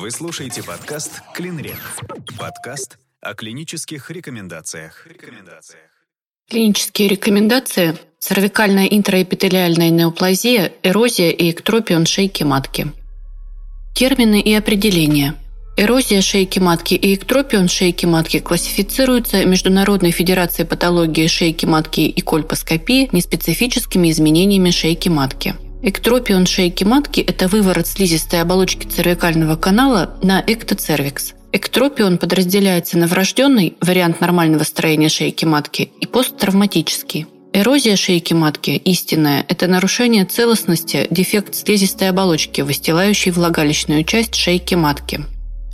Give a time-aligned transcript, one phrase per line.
[0.00, 1.76] Вы слушаете подкаст «Клинрек».
[2.38, 5.06] Подкаст о клинических рекомендациях.
[5.06, 5.90] рекомендациях.
[6.48, 12.90] Клинические рекомендации– цервикальная интраэпителиальная неоплазия, эрозия и эктропион шейки матки.
[13.94, 15.34] Термины и определения.
[15.76, 23.10] Эрозия шейки матки и эктропион шейки матки классифицируются Международной федерацией патологии шейки матки и кольпоскопии
[23.12, 25.56] неспецифическими изменениями шейки матки.
[25.82, 31.32] Эктропион шейки матки– это выворот слизистой оболочки цервикального канала на эктоцервикс.
[31.52, 37.26] Эктропион подразделяется на врожденный– вариант нормального строения шейки матки и посттравматический.
[37.54, 45.24] Эрозия шейки матки, истинная, это нарушение целостности, дефект слизистой оболочки, выстилающей влагалищную часть шейки матки.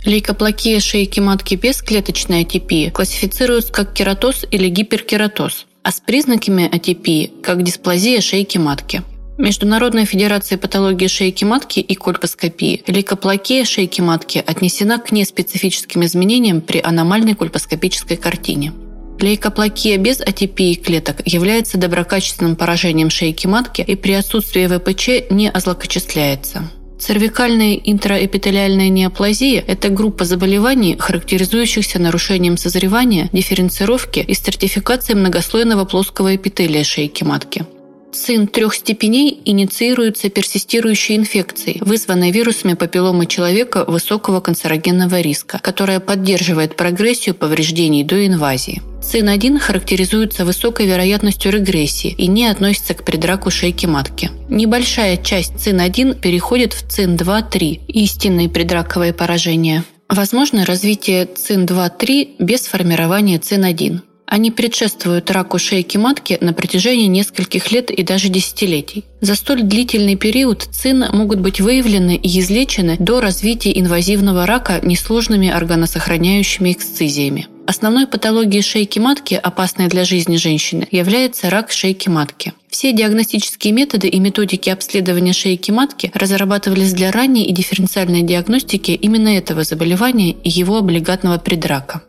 [0.05, 7.33] Лейкоплакия шейки матки без клеточной атипии классифицируется как кератоз или гиперкератоз, а с признаками атипии–
[7.43, 9.03] как дисплазия шейки матки–
[9.37, 16.79] Международная федерация патологии шейки матки и кольпоскопии лейкоплакия шейки матки отнесена к неспецифическим изменениям при
[16.79, 18.73] аномальной кольпоскопической картине.
[19.19, 26.71] Лейкоплакия без атипии клеток является доброкачественным поражением шейки матки и при отсутствии ВПЧ не озлокочисляется.
[26.99, 36.83] Цервикальная интраэпителиальная неоплазия– это группа заболеваний, характеризующихся нарушением созревания, дифференцировки и стратификацией многослойного плоского эпителия
[36.83, 37.67] шейки матки–
[38.11, 46.75] ЦИН трех степеней инициируется персистирующей инфекцией, вызванной вирусами папилломы человека высокого канцерогенного риска, которая поддерживает
[46.75, 48.81] прогрессию повреждений до инвазии.
[49.03, 54.31] ЦИН-1 характеризуется высокой вероятностью регрессии и не относится к предраку шейки матки.
[54.49, 59.83] Небольшая часть ЦИН-1 переходит в ЦИН-2-3– истинные предраковые поражения.
[60.09, 64.01] Возможно развитие ЦИН-2-3 без формирования ЦИН-1.
[64.27, 69.05] Они предшествуют раку шейки матки на протяжении нескольких лет и даже десятилетий.
[69.21, 75.49] За столь длительный период ЦИН могут быть выявлены и излечены до развития инвазивного рака несложными
[75.49, 77.47] органосохраняющими эксцизиями.
[77.67, 82.53] Основной патологией шейки матки, опасной для жизни женщины, является рак шейки матки.
[82.69, 89.29] Все диагностические методы и методики обследования шейки матки разрабатывались для ранней и дифференциальной диагностики именно
[89.37, 92.03] этого заболевания и его облигатного предрака.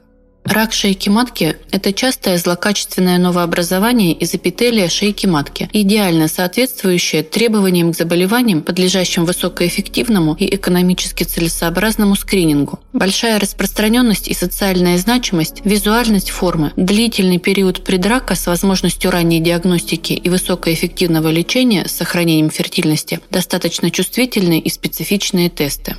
[0.50, 7.96] Рак шейки матки– это частое злокачественное новообразование из эпителия шейки матки, идеально соответствующее требованиям к
[7.96, 12.80] заболеваниям, подлежащим высокоэффективному и экономически целесообразному скринингу.
[12.94, 20.30] Большая распространенность и социальная значимость, визуальность формы, длительный период предрака с возможностью ранней диагностики и
[20.30, 25.96] высокоэффективного лечения с сохранением фертильности, достаточно чувствительные и специфичные тесты.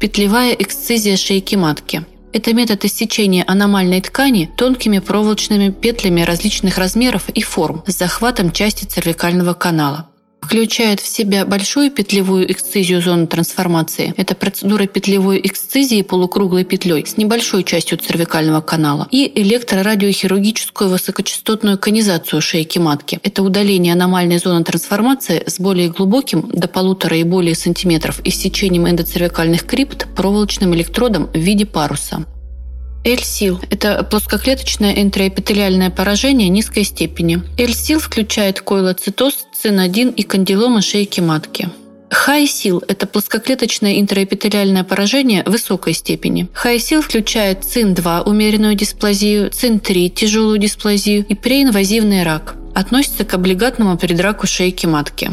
[0.00, 7.42] Петлевая эксцизия шейки матки– это метод иссечения аномальной ткани тонкими проволочными петлями различных размеров и
[7.42, 10.11] форм с захватом части цервикального канала
[10.42, 14.12] включает в себя большую петлевую эксцизию зоны трансформации.
[14.16, 19.08] Это процедура петлевой эксцизии полукруглой петлей с небольшой частью цервикального канала.
[19.10, 23.20] И электрорадиохирургическую высокочастотную конизацию шейки матки.
[23.22, 29.64] Это удаление аномальной зоны трансформации с более глубоким, до полутора и более сантиметров, иссечением эндоцервикальных
[29.64, 32.26] крипт проволочным электродом в виде паруса.
[33.04, 37.42] L-сил– это плоскоклеточное интраэпителиальное поражение низкой степени.
[37.58, 41.68] L-сил включает койлоцитоз, цин-1 и кандиломы шейки матки.
[42.10, 46.46] Хай-сил– это плоскоклеточное интраэпителиальное поражение высокой степени.
[46.52, 52.54] Хай-сил включает ЦИН-2– умеренную дисплазию, ЦИН-3– тяжелую дисплазию и преинвазивный рак.
[52.74, 55.30] Относится к облигатному предраку шейки матки.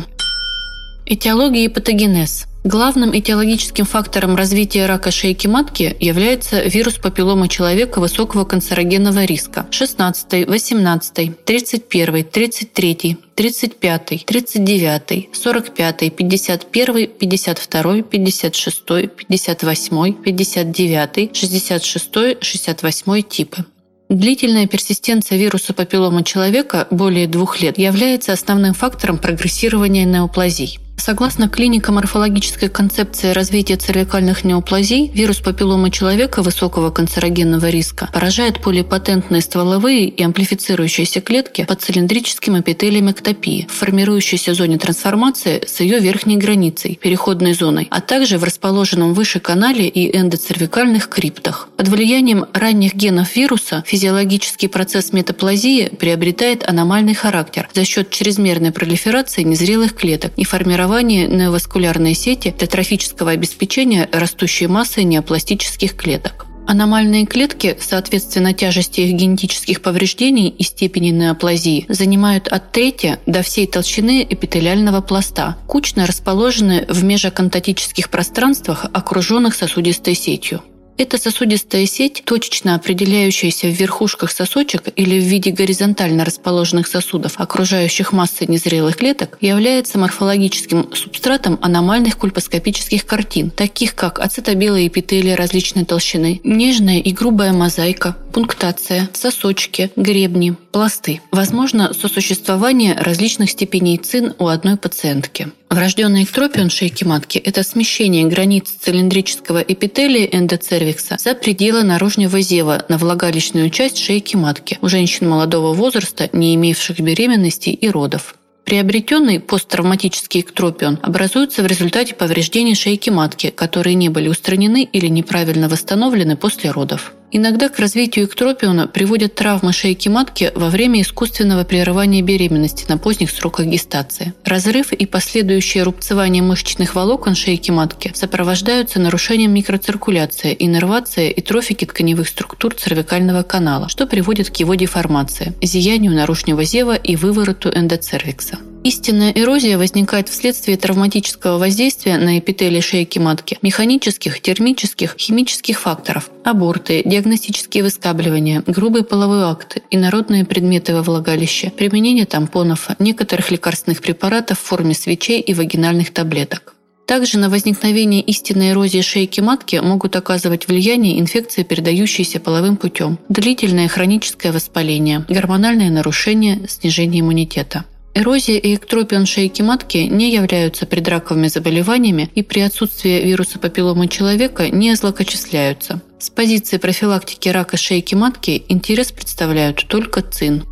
[1.06, 2.49] Этиология и патогенез.
[2.66, 10.46] Главным этиологическим фактором развития рака шейки матки является вирус папиллома человека высокого канцерогенного риска 16,
[10.46, 18.85] 18, 31, 33, 35, 39, 45, 51, 52, 56,
[19.16, 23.66] 58, 59, 66, 68 типы.
[24.09, 30.79] Длительная персистенция вируса папиллома человека более двух лет является основным фактором прогрессирования неоплазий.
[30.99, 40.09] Согласно клинико-морфологической концепции развития цервикальных неоплазий, вирус папиллома человека высокого канцерогенного риска поражает полипатентные стволовые
[40.09, 46.99] и амплифицирующиеся клетки под цилиндрическим эпителием эктопии, в формирующейся зоне трансформации с ее верхней границей,
[47.01, 51.69] переходной зоной, а также в расположенном выше канале и эндоцервикальных криптах.
[51.78, 59.43] Под влиянием ранних генов вируса физиологический процесс метаплазии приобретает аномальный характер за счет чрезмерной пролиферации
[59.43, 66.47] незрелых клеток и формирования формирование неоваскулярной сети для трофического обеспечения растущей массой неопластических клеток.
[66.66, 73.68] Аномальные клетки, соответственно тяжести их генетических повреждений и степени неоплазии, занимают от трети до всей
[73.68, 80.64] толщины эпителиального пласта, кучно расположены в межаконтатических пространствах, окруженных сосудистой сетью.
[80.99, 88.11] Эта сосудистая сеть, точечно определяющаяся в верхушках сосочек или в виде горизонтально расположенных сосудов, окружающих
[88.11, 96.41] массы незрелых клеток, является морфологическим субстратом аномальных кульпоскопических картин, таких как ацетобелые эпителии различной толщины,
[96.43, 101.20] нежная и грубая мозаика, пунктация, сосочки, гребни, пласты.
[101.30, 105.50] Возможно сосуществование различных степеней цин у одной пациентки.
[105.70, 112.97] Врожденный эктропион шейки матки– это смещение границ цилиндрического эпителия эндоцервикса за пределы наружного зева на
[112.97, 118.35] влагалищную часть шейки матки у женщин молодого возраста, не имевших беременности и родов.
[118.64, 125.68] Приобретенный посттравматический эктропион образуется в результате повреждений шейки матки, которые не были устранены или неправильно
[125.68, 127.12] восстановлены после родов.
[127.31, 133.29] Иногда к развитию эктропиона приводят травмы шейки матки во время искусственного прерывания беременности на поздних
[133.29, 134.34] сроках гестации.
[134.43, 142.28] Разрыв и последующее рубцевание мышечных волокон шейки матки сопровождаются нарушением микроциркуляции, иннервации и трофики тканевых
[142.28, 148.58] структур цервикального канала, что приводит к его деформации, зиянию наружного зева и вывороту эндоцервикса.
[148.81, 157.02] Истинная эрозия возникает вследствие травматического воздействия на эпителий шейки матки, механических, термических, химических факторов, аборты,
[157.05, 164.64] диагностические выскабливания, грубые половые акты, инородные предметы во влагалище, применение тампонов, некоторых лекарственных препаратов в
[164.64, 166.73] форме свечей и вагинальных таблеток.
[167.05, 173.90] Также на возникновение истинной эрозии шейки матки могут оказывать влияние инфекции, передающиеся половым путем, длительное
[173.90, 177.84] хроническое воспаление, гормональные нарушения, снижение иммунитета.
[178.20, 184.68] Эрозия и эктропион шейки матки не являются предраковыми заболеваниями и при отсутствии вируса папилломы человека
[184.68, 186.02] не злокочисляются.
[186.20, 190.66] С позиции профилактики рака шейки матки интерес представляют только ЦИН.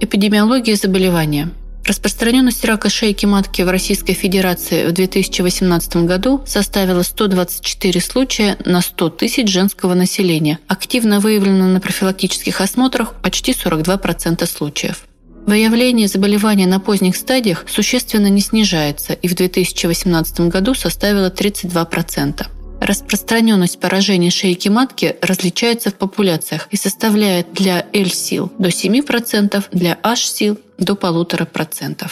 [0.00, 1.50] Эпидемиология заболевания.
[1.84, 9.10] Распространенность рака шейки матки в Российской Федерации в 2018 году составила 124 случая на 100
[9.10, 10.58] тысяч женского населения.
[10.68, 15.04] Активно выявлено на профилактических осмотрах почти 42% случаев.
[15.46, 22.46] Выявление заболевания на поздних стадиях существенно не снижается и в 2018 году составило 32%.
[22.80, 30.58] Распространенность поражений шейки матки различается в популяциях и составляет для L-сил до 7%, для H-сил
[30.78, 32.10] до 1,5%.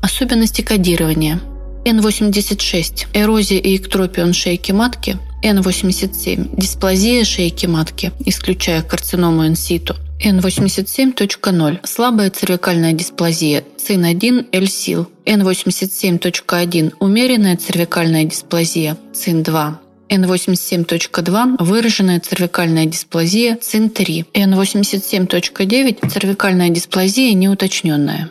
[0.00, 1.40] Особенности кодирования.
[1.84, 12.30] N86– эрозия и эктропион шейки матки, N87– дисплазия шейки матки, исключая карциному инситу, N87.0– слабая
[12.30, 15.10] цервикальная дисплазия, ЦИН-1 L-сил.
[15.26, 19.74] N87.1– умеренная цервикальная дисплазия, ЦИН-2.
[20.10, 24.26] N87.2– выраженная цервикальная дисплазия, ЦИН-3.
[24.32, 28.30] N87.9– цервикальная дисплазия неуточненная.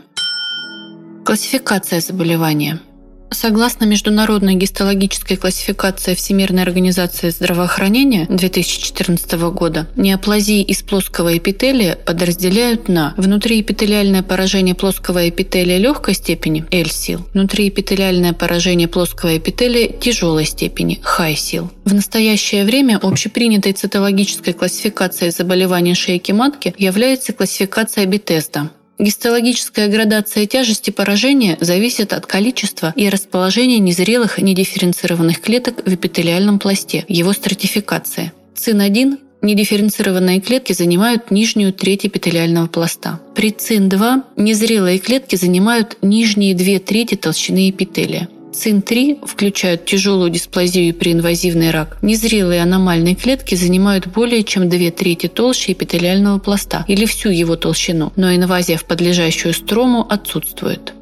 [1.25, 2.79] Классификация заболевания–
[3.33, 13.13] Согласно международной гистологической классификации Всемирной организации здравоохранения 2014 года, неоплазии из плоского эпителия подразделяют на
[13.15, 21.71] внутриэпителиальное поражение плоского эпителия легкой степени L-сил, внутриэпителиальное поражение плоского эпителия тяжелой степени High-сил.
[21.85, 28.71] В настоящее время общепринятой цитологической классификацией заболеваний шейки матки является классификация Бетезда.
[29.01, 37.03] Гистологическая градация тяжести поражения зависит от количества и расположения незрелых недифференцированных клеток в эпителиальном пласте,
[37.07, 38.31] его стратификации.
[38.53, 43.19] ЦИН-1 недифференцированные клетки занимают нижнюю треть эпителиального пласта.
[43.33, 48.29] При ЦИН-2 незрелые клетки занимают нижние две трети толщины эпителия.
[48.53, 51.97] ЦИН-3 включают тяжелую дисплазию при инвазивный рак.
[52.01, 58.11] Незрелые аномальные клетки занимают более чем две трети толщи эпителиального пласта или всю его толщину,
[58.15, 60.93] но инвазия в подлежащую строму отсутствует.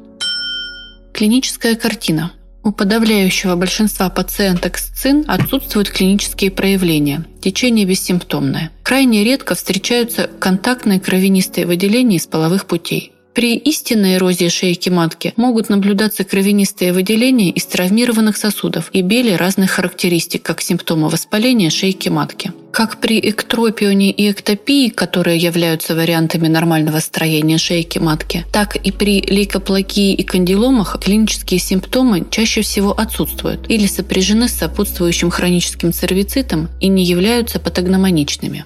[1.12, 2.32] Клиническая картина.
[2.62, 7.24] У подавляющего большинства пациенток с ЦИН отсутствуют клинические проявления.
[7.40, 8.70] Течение бессимптомное.
[8.82, 13.12] Крайне редко встречаются контактные кровянистые выделения из половых путей.
[13.32, 19.70] При истинной эрозии шейки матки могут наблюдаться кровянистые выделения из травмированных сосудов и бели разных
[19.70, 22.52] характеристик, как симптомы воспаления шейки матки.
[22.72, 29.20] Как при эктропионе и эктопии, которые являются вариантами нормального строения шейки матки, так и при
[29.20, 36.88] лейкоплакии и кандиломах клинические симптомы чаще всего отсутствуют или сопряжены с сопутствующим хроническим цервицитом и
[36.88, 38.64] не являются патогномоничными.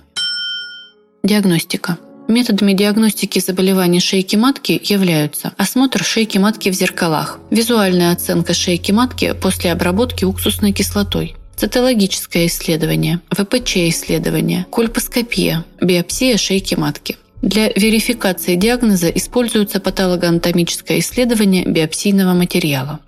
[1.22, 1.98] Диагностика.
[2.26, 9.34] Методами диагностики заболеваний шейки матки являются осмотр шейки матки в зеркалах, визуальная оценка шейки матки
[9.34, 17.18] после обработки уксусной кислотой, цитологическое исследование, ВПЧ-исследование, кольпоскопия, биопсия шейки матки.
[17.42, 23.00] Для верификации диагноза используется патологоанатомическое исследование биопсийного материала.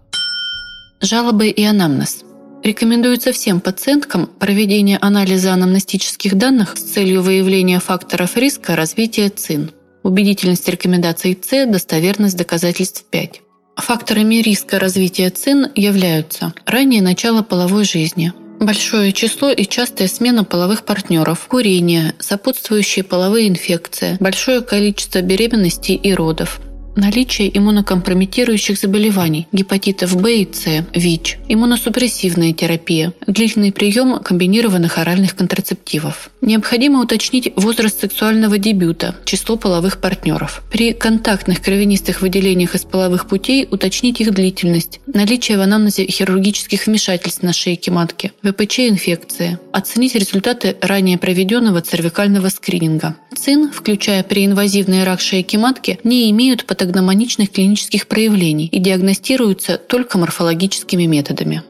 [1.01, 2.26] Жалобы и анамнез.
[2.63, 9.71] Рекомендуется всем пациенткам проведение анализа анамнестических данных с целью выявления факторов риска развития ЦИН.
[10.03, 13.43] Убедительность рекомендаций С, достоверность доказательств 5.
[13.77, 20.85] Факторами риска развития ЦИН являются раннее начало половой жизни, Большое число и частая смена половых
[20.85, 26.61] партнеров, курение, сопутствующие половые инфекции, большое количество беременностей и родов,
[26.97, 36.31] наличие иммунокомпрометирующих заболеваний, гепатитов В и С, ВИЧ, иммуносупрессивная терапия, длительный прием комбинированных оральных контрацептивов.
[36.41, 40.63] Необходимо уточнить возраст сексуального дебюта, число половых партнеров.
[40.71, 47.43] При контактных кровянистых выделениях из половых путей уточнить их длительность, наличие в анамнезе хирургических вмешательств
[47.43, 53.17] на шейке матки, ВПЧ-инфекции, оценить результаты ранее проведенного цервикального скрининга.
[53.37, 60.19] ЦИН, включая преинвазивный рак шейки матки, не имеют патогенных патогномоничных клинических проявлений и диагностируются только
[60.19, 61.63] морфологическими методами.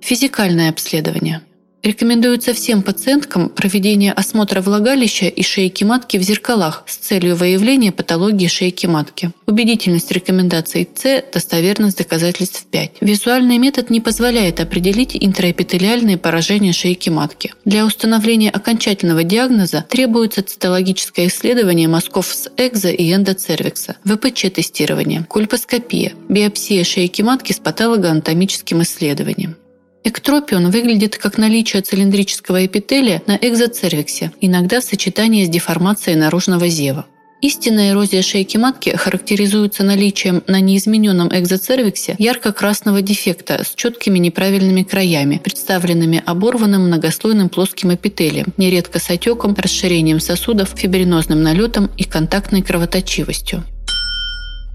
[0.00, 1.40] Физикальное обследование–
[1.82, 8.46] Рекомендуется всем пациенткам проведение осмотра влагалища и шейки матки в зеркалах с целью выявления патологии
[8.46, 9.32] шейки матки.
[9.46, 12.98] Убедительность рекомендаций С, достоверность доказательств 5.
[13.00, 17.52] Визуальный метод не позволяет определить интраэпителиальные поражения шейки матки.
[17.64, 26.84] Для установления окончательного диагноза требуется цитологическое исследование мазков с экзо и эндоцервикса, ВПЧ-тестирование, кульпоскопия, биопсия
[26.84, 29.56] шейки матки с патологоанатомическим исследованием.
[30.04, 37.06] Эктропион выглядит как наличие цилиндрического эпителия на экзоцервиксе, иногда в сочетании с деформацией наружного зева.
[37.40, 45.40] Истинная эрозия шейки матки характеризуется наличием на неизмененном экзоцервиксе ярко-красного дефекта с четкими неправильными краями,
[45.42, 53.64] представленными оборванным многослойным плоским эпителием, нередко с отеком, расширением сосудов, фибринозным налетом и контактной кровоточивостью.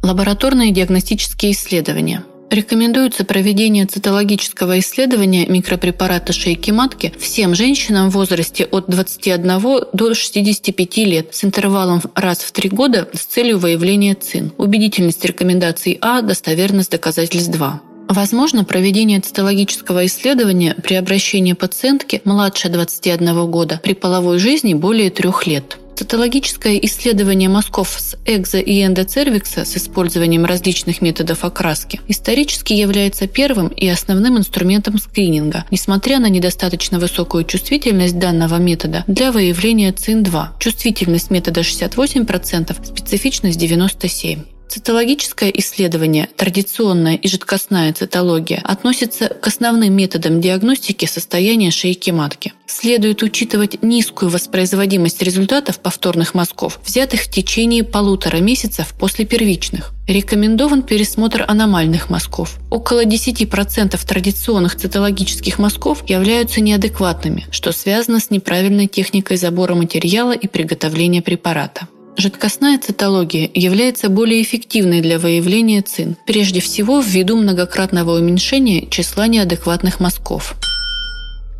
[0.03, 8.89] Лабораторные диагностические исследования– Рекомендуется проведение цитологического исследования микропрепарата шейки матки всем женщинам в возрасте от
[8.89, 9.61] 21
[9.91, 14.53] до 65 лет с интервалом раз в 3 года с целью выявления ЦИН.
[14.57, 17.81] Убедительность рекомендаций А, достоверность доказательств 2.
[18.07, 25.45] Возможно проведение цитологического исследования при обращении пациентки младше 21 года при половой жизни более трех
[25.45, 25.77] лет.
[25.97, 33.69] Цитологическое исследование мазков с экзо- и эндоцервикса с использованием различных методов окраски исторически является первым
[33.69, 40.59] и основным инструментом скрининга, несмотря на недостаточно высокую чувствительность данного метода для выявления ЦИН-2.
[40.59, 44.56] Чувствительность метода 68%, специфичность 97%.
[44.67, 52.53] Цитологическое исследование, традиционная и жидкостная цитология, относится к основным методам диагностики состояния шейки матки.
[52.65, 59.93] Следует учитывать низкую воспроизводимость результатов повторных мазков, взятых в течение полутора месяцев после первичных.
[60.05, 62.57] Рекомендован пересмотр аномальных мазков.
[62.69, 70.47] Около 10% традиционных цитологических мазков являются неадекватными, что связано с неправильной техникой забора материала и
[70.47, 71.87] приготовления препарата.
[72.19, 79.99] Жидкостная цитология является более эффективной для выявления ЦИН, прежде всего ввиду многократного уменьшения числа неадекватных
[79.99, 80.55] мазков.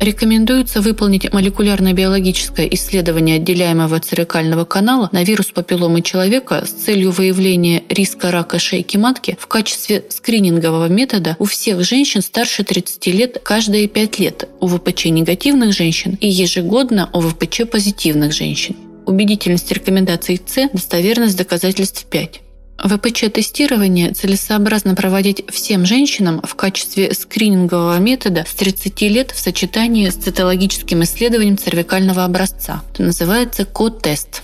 [0.00, 8.32] Рекомендуется выполнить молекулярно-биологическое исследование отделяемого церекального канала на вирус папилломы человека с целью выявления риска
[8.32, 14.18] рака шейки матки в качестве скринингового метода у всех женщин старше 30 лет каждые 5
[14.18, 18.74] лет, у ВПЧ негативных женщин и ежегодно у ВПЧ позитивных женщин
[19.08, 22.42] убедительность рекомендаций С, достоверность доказательств 5.
[22.78, 30.14] ВПЧ-тестирование целесообразно проводить всем женщинам в качестве скринингового метода с 30 лет в сочетании с
[30.14, 32.82] цитологическим исследованием цервикального образца.
[32.92, 34.42] Это называется КО-тест.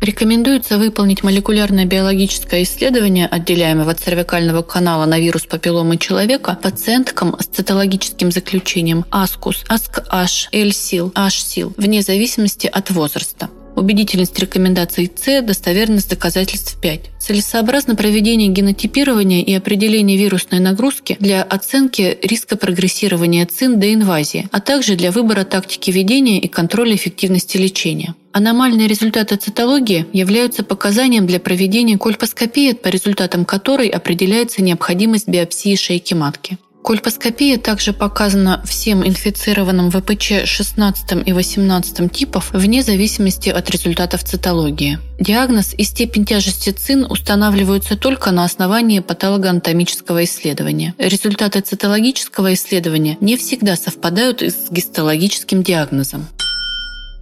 [0.00, 8.30] Рекомендуется выполнить молекулярное биологическое исследование отделяемого цервикального канала на вирус папилломы человека пациенткам с цитологическим
[8.30, 13.50] заключением ASC-H, L-SIL, H-SIL вне зависимости от возраста.
[13.78, 17.00] Убедительность рекомендаций С, достоверность доказательств 5.
[17.20, 24.60] Целесообразно проведение генотипирования и определение вирусной нагрузки для оценки риска прогрессирования ЦИН до инвазии, а
[24.60, 28.16] также для выбора тактики ведения и контроля эффективности лечения.
[28.32, 36.14] Аномальные результаты цитологии являются показанием для проведения кольпоскопии, по результатам которой определяется необходимость биопсии шейки
[36.14, 36.58] матки.
[36.82, 44.98] Кольпоскопия также показана всем инфицированным ВПЧ 16 и 18 типов вне зависимости от результатов цитологии.
[45.18, 50.94] Диагноз и степень тяжести ЦИН устанавливаются только на основании патологоанатомического исследования.
[50.98, 56.26] Результаты цитологического исследования не всегда совпадают с гистологическим диагнозом.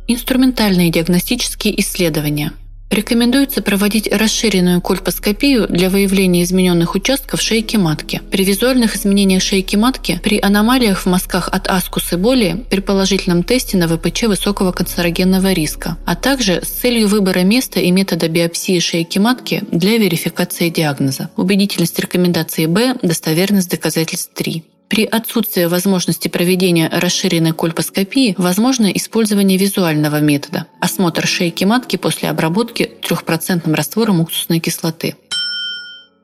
[0.06, 2.52] Инструментальные диагностические исследования–
[2.90, 8.22] Рекомендуется проводить расширенную кольпоскопию для выявления измененных участков шейки матки.
[8.30, 13.42] При визуальных изменениях шейки матки, при аномалиях в мазках от аскус и боли, при положительном
[13.42, 18.78] тесте на ВПЧ высокого канцерогенного риска, а также с целью выбора места и метода биопсии
[18.78, 21.30] шейки матки для верификации диагноза.
[21.36, 24.62] Убедительность рекомендации Б, достоверность доказательств 3.
[24.88, 32.92] При отсутствии возможности проведения расширенной кольпоскопии возможно использование визуального метода– осмотр шейки матки после обработки
[33.02, 35.16] трехпроцентным раствором уксусной кислоты.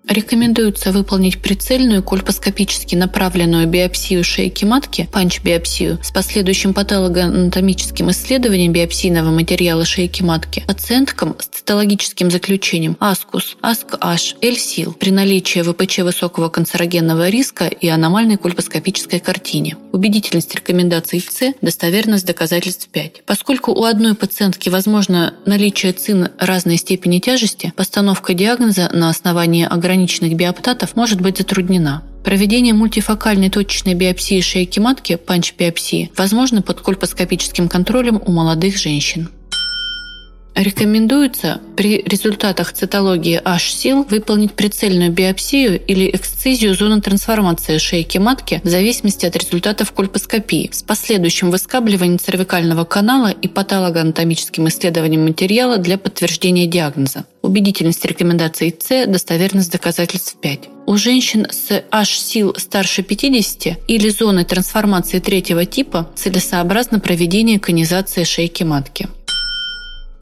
[0.09, 9.85] Рекомендуется выполнить прицельную кольпоскопически направленную биопсию шейки матки, панч-биопсию, с последующим патологоанатомическим исследованием биопсийного материала
[9.85, 17.67] шейки матки пациенткам с цитологическим заключением АСКУС, АСК-H, L-СИЛ при наличии ВПЧ высокого канцерогенного риска
[17.67, 19.77] и аномальной кольпоскопической картине.
[19.93, 23.23] Убедительность рекомендаций С, достоверность доказательств 5.
[23.25, 29.92] Поскольку у одной пациентки возможно наличие ЦИН разной степени тяжести, постановка диагноза на основании ограничений
[29.93, 32.03] ограниченных биоптатов может быть затруднена.
[32.25, 39.29] Проведение мультифокальной точечной биопсии шейки матки, панч-биопсии, возможно под кольпоскопическим контролем у молодых женщин.
[40.55, 48.69] Рекомендуется при результатах цитологии H-сил выполнить прицельную биопсию или эксцизию зоны трансформации шейки матки в
[48.69, 56.67] зависимости от результатов кольпоскопии с последующим выскабливанием цервикального канала и патологоанатомическим исследованием материала для подтверждения
[56.67, 57.25] диагноза.
[57.41, 60.69] Убедительность рекомендаций С, достоверность доказательств 5.
[60.87, 68.65] У женщин с H-сил старше 50 или зоны трансформации третьего типа целесообразно проведение конизации шейки
[68.65, 69.09] матки.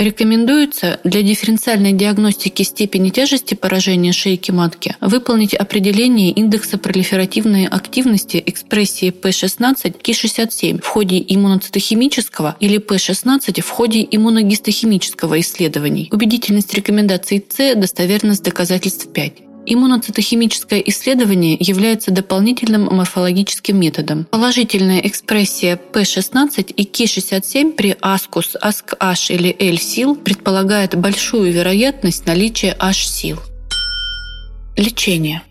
[0.00, 9.12] Рекомендуется для дифференциальной диагностики степени тяжести поражения шейки матки выполнить определение индекса пролиферативной активности экспрессии
[9.12, 16.08] P16 Ki67 в ходе иммуноцитохимического или P16 в ходе иммуногистохимического исследований.
[16.10, 19.49] Убедительность рекомендаций С, достоверность доказательств 5.
[19.66, 24.24] Иммуноцитохимическое исследование является дополнительным морфологическим методом.
[24.24, 33.38] Положительная экспрессия P16 и Ki67 при ASCUS, ASC-H или L-сил предполагает большую вероятность наличия H-сил.
[34.76, 35.42] Лечение.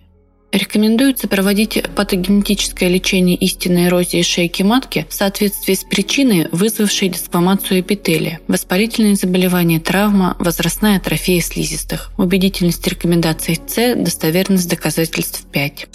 [0.52, 8.40] Рекомендуется проводить патогенетическое лечение истинной эрозии шейки матки в соответствии с причиной, вызвавшей диспломацию эпителия,
[8.48, 12.12] воспалительные заболевания, травма, возрастная атрофия слизистых.
[12.18, 15.88] Убедительность рекомендаций С, достоверность доказательств 5.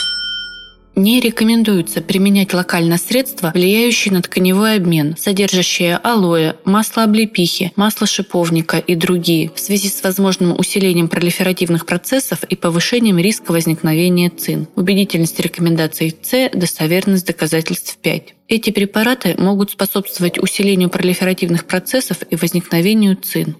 [0.96, 8.78] Не рекомендуется применять локально средства, влияющие на тканевой обмен, содержащие алоэ, масло облепихи, масло шиповника
[8.78, 14.68] и другие, в связи с возможным усилением пролиферативных процессов и повышением риска возникновения ЦИН.
[14.76, 18.34] Убедительность рекомендаций С, достоверность доказательств 5.
[18.46, 23.56] Эти препараты могут способствовать усилению пролиферативных процессов и возникновению ЦИН.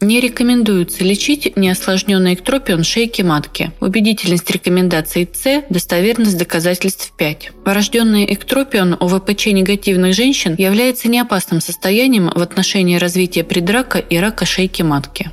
[0.00, 3.72] Не рекомендуется лечить неосложненный эктропион шейки матки.
[3.80, 7.52] Убедительность рекомендаций С, достоверность доказательств 5.
[7.64, 14.44] Врожденный эктропион у ВПЧ негативных женщин является неопасным состоянием в отношении развития предрака и рака
[14.44, 15.30] шейки матки.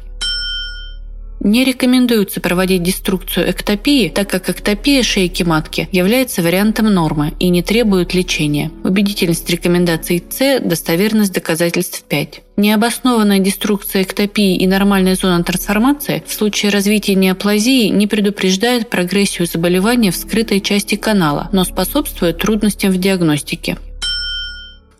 [1.43, 7.63] Не рекомендуется проводить деструкцию эктопии, так как эктопия шейки матки является вариантом нормы и не
[7.63, 8.71] требует лечения.
[8.83, 12.41] Убедительность рекомендаций С, достоверность доказательств 5.
[12.57, 20.11] Необоснованная деструкция эктопии и нормальная зона трансформации в случае развития неоплазии не предупреждает прогрессию заболевания
[20.11, 23.79] в скрытой части канала, но способствует трудностям в диагностике.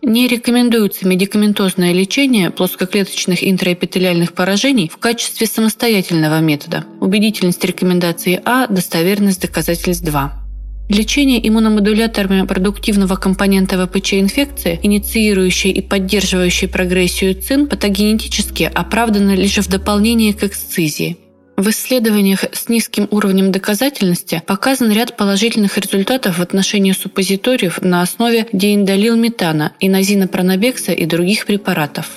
[0.03, 6.85] Не рекомендуется медикаментозное лечение плоскоклеточных интраэпителиальных поражений в качестве самостоятельного метода.
[6.99, 10.41] Убедительность рекомендации А, достоверность доказательств 2.
[10.89, 19.69] Лечение иммуномодуляторами продуктивного компонента ВПЧ инфекции, инициирующей и поддерживающей прогрессию ЦИН, патогенетически оправдано лишь в
[19.69, 21.17] дополнение к эксцизии.
[21.61, 28.47] В исследованиях с низким уровнем доказательности показан ряд положительных результатов в отношении суппозиториев на основе
[28.51, 32.07] дииндолилметана, инозинопронобекса и других препаратов.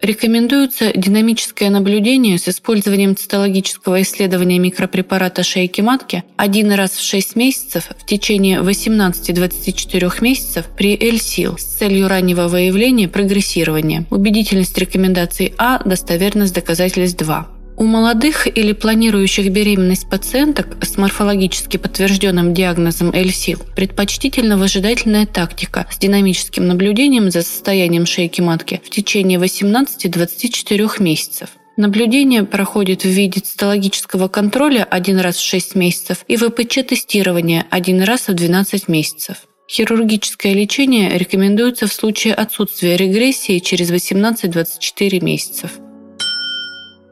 [0.00, 7.90] Рекомендуется динамическое наблюдение с использованием цитологического исследования микропрепарата шейки матки один раз в 6 месяцев
[7.98, 14.06] в течение 18-24 месяцев при L-СИЛ с целью раннего выявления прогрессирования.
[14.08, 17.51] Убедительность рекомендаций А, достоверность доказательств 2.
[17.76, 25.98] У молодых или планирующих беременность пациенток с морфологически подтвержденным диагнозом ЭЛСИЛ предпочтительна выжидательная тактика с
[25.98, 31.50] динамическим наблюдением за состоянием шейки матки в течение 18-24 месяцев.
[31.78, 38.28] Наблюдение проходит в виде цитологического контроля один раз в 6 месяцев и ВПЧ-тестирования один раз
[38.28, 39.36] в 12 месяцев.
[39.70, 45.70] Хирургическое лечение рекомендуется в случае отсутствия регрессии через 18-24 месяцев.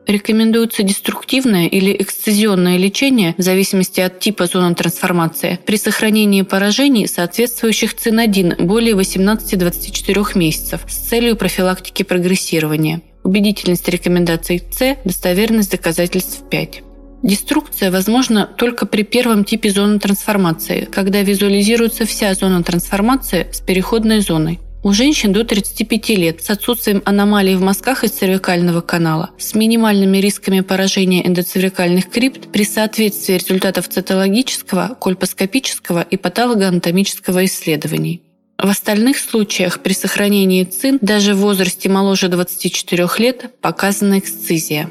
[0.06, 7.94] Рекомендуется деструктивное или эксцизионное лечение в зависимости от типа зоны трансформации при сохранении поражений, соответствующих
[7.94, 13.02] ЦИН-1 более 18-24 месяцев с целью профилактики прогрессирования.
[13.22, 16.82] Убедительность рекомендаций С, достоверность доказательств 5.
[17.22, 24.20] Деструкция возможна только при первом типе зоны трансформации, когда визуализируется вся зона трансформации с переходной
[24.20, 24.58] зоной.
[24.82, 30.16] У женщин до 35 лет с отсутствием аномалий в мазках из цервикального канала, с минимальными
[30.16, 38.22] рисками поражения эндоцервикальных крипт при соответствии результатов цитологического, кольпоскопического и патологоанатомического исследований.
[38.56, 44.90] В остальных случаях при сохранении ЦИН даже в возрасте моложе 24 лет показана эксцизия.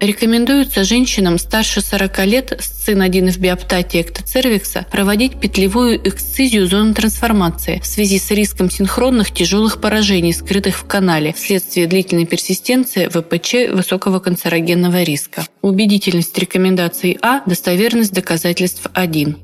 [0.00, 7.80] Рекомендуется женщинам старше 40 лет с ЦИН-1 в биоптате эктоцервикса проводить петлевую эксцизию зоны трансформации
[7.80, 14.20] в связи с риском синхронных тяжелых поражений, скрытых в канале вследствие длительной персистенции ВПЧ высокого
[14.20, 15.46] канцерогенного риска.
[15.60, 19.36] Убедительность рекомендаций А, достоверность доказательств 1.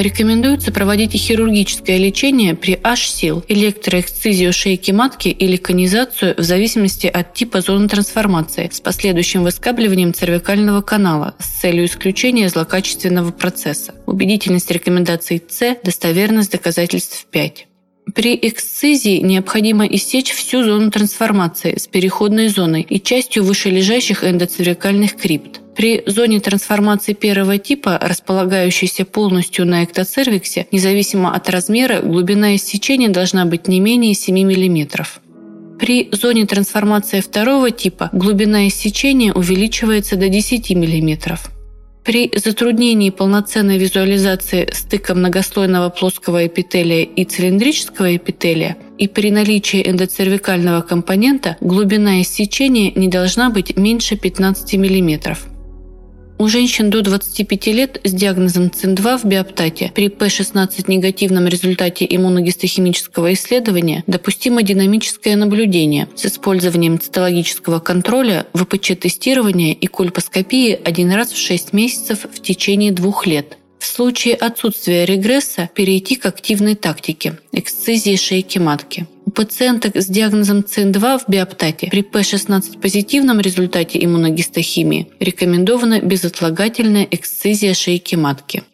[0.00, 7.60] Рекомендуется проводить хирургическое лечение при H-сил, электроэксцизию шейки матки или конизацию в зависимости от типа
[7.60, 13.94] зоны трансформации с последующим выскабливанием цервикального канала с целью исключения злокачественного процесса.
[14.06, 17.66] Убедительность рекомендаций С, достоверность доказательств 5.
[18.14, 25.60] При эксцизии необходимо иссечь всю зону трансформации с переходной зоной и частью вышележащих эндоцервикальных крипт.
[25.76, 33.44] При зоне трансформации первого типа, располагающейся полностью на эктоцервиксе, независимо от размера, глубина иссечения должна
[33.44, 35.06] быть не менее 7 мм.
[35.78, 41.38] При зоне трансформации второго типа глубина иссечения увеличивается до 10 мм.
[42.04, 50.80] При затруднении полноценной визуализации стыка многослойного плоского эпителия и цилиндрического эпителия и при наличии эндоцервикального
[50.80, 55.36] компонента глубина иссечения не должна быть меньше 15 мм.
[56.40, 63.34] У женщин до 25 лет с диагнозом ЦИН-2 в биоптате при P16 негативном результате иммуногистохимического
[63.34, 71.74] исследования допустимо динамическое наблюдение с использованием цитологического контроля, ВПЧ-тестирования и кольпоскопии один раз в 6
[71.74, 73.58] месяцев в течение двух лет.
[73.78, 79.06] В случае отсутствия регресса перейти к активной тактике– эксцизии шейки матки.
[79.30, 87.72] У пациенток с диагнозом ЦИН-2 в биоптате при P16 позитивном результате иммуногистохимии рекомендована безотлагательная эксцизия
[87.74, 88.64] шейки матки.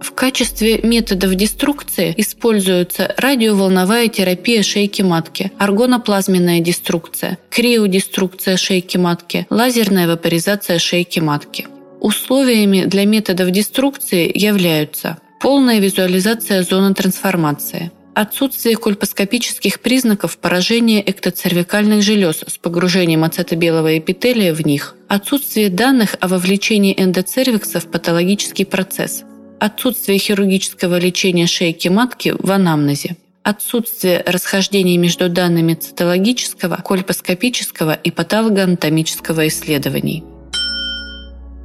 [0.00, 10.06] В качестве методов деструкции используются радиоволновая терапия шейки матки, аргоноплазменная деструкция, криодеструкция шейки матки, лазерная
[10.06, 11.66] вапоризация шейки матки.
[11.98, 22.44] Условиями для методов деструкции являются полная визуализация зоны трансформации– Отсутствие кольпоскопических признаков поражения эктоцервикальных желез
[22.46, 24.94] с погружением ацетобелого эпителия в них.
[25.08, 29.22] Отсутствие данных о вовлечении эндоцервикса в патологический процесс.
[29.58, 33.16] Отсутствие хирургического лечения шейки матки в анамнезе.
[33.42, 40.24] Отсутствие расхождений между данными цитологического, кольпоскопического и патологоанатомического исследований.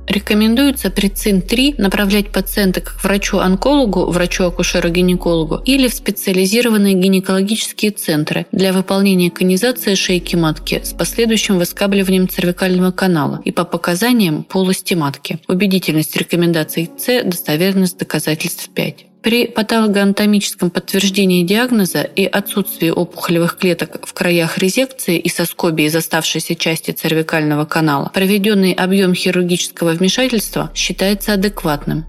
[0.07, 9.31] Рекомендуется при ЦИН-3 направлять пациента к врачу-онкологу, врачу-акушеру-гинекологу или в специализированные гинекологические центры для выполнения
[9.31, 15.39] конизации шейки матки с последующим выскабливанием цервикального канала и по показаниям полости матки.
[15.47, 19.05] Убедительность рекомендаций С, достоверность доказательств 5.
[19.25, 26.53] При патологоанатомическом подтверждении диагноза и отсутствии опухолевых клеток в краях резекции и соскобии из оставшейся
[26.53, 32.05] части цервикального канала проведенный объем хирургического вмешательства считается адекватным.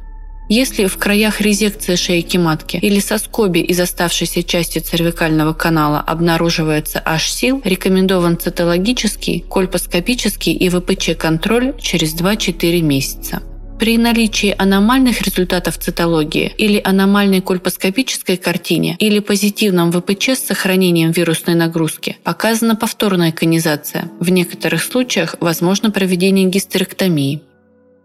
[0.50, 7.62] Если в краях резекции шейки матки или соскоби из оставшейся части цервикального канала обнаруживается H-сил,
[7.64, 13.40] рекомендован цитологический, кольпоскопический и ВПЧ-контроль через 2-4 месяца.
[13.78, 21.56] При наличии аномальных результатов цитологии или аномальной кольпоскопической картине или позитивном ВПЧ с сохранением вирусной
[21.56, 24.10] нагрузки показана повторная конизация.
[24.18, 27.42] В некоторых случаях возможно проведение гистерэктомии.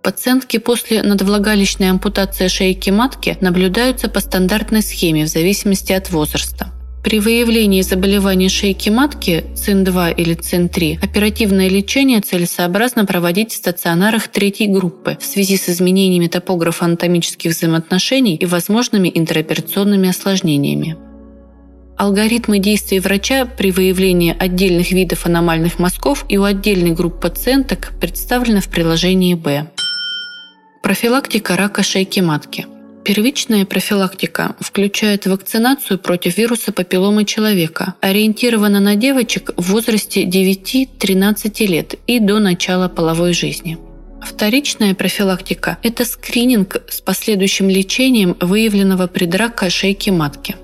[0.04, 6.74] Пациентки после надвлагалищной ампутации шейки матки наблюдаются по стандартной схеме в зависимости от возраста.
[7.04, 14.68] При выявлении заболевания шейки матки ЦИН-2 или ЦИН-3 оперативное лечение целесообразно проводить в стационарах третьей
[14.68, 20.96] группы в связи с изменениями топографа анатомических взаимоотношений и возможными интероперационными осложнениями.
[21.98, 28.62] Алгоритмы действий врача при выявлении отдельных видов аномальных мазков и у отдельной групп пациенток представлены
[28.62, 29.68] в приложении «Б».
[30.84, 32.68] Профилактика рака шейки матки–
[33.04, 41.96] Первичная профилактика включает вакцинацию против вируса папилломы человека, ориентирована на девочек в возрасте 9-13 лет
[42.06, 43.78] и до начала половой жизни.
[44.22, 50.56] Вторичная профилактика– это скрининг с последующим лечением выявленного предрака шейки матки.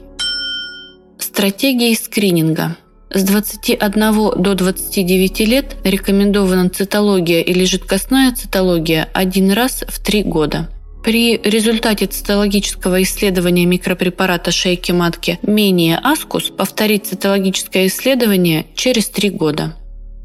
[1.18, 2.78] Стратегии скрининга–
[3.10, 10.70] с 21 до 29 лет рекомендована цитология или жидкостная цитология один раз в три года.
[11.08, 19.74] При результате цитологического исследования микропрепарата шейки матки менее аскус повторить цитологическое исследование через три года.